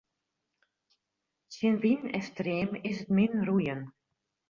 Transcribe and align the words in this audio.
Tsjin 1.49 1.75
wyn 1.83 2.03
en 2.17 2.23
stream 2.29 2.71
is 2.89 2.97
't 3.01 3.09
min 3.15 3.33
roeien. 3.47 3.81